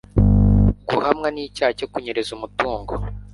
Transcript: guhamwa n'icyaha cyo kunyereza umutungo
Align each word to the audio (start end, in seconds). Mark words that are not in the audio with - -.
guhamwa 0.89 1.27
n'icyaha 1.31 1.71
cyo 1.79 1.87
kunyereza 1.91 2.31
umutungo 2.37 2.93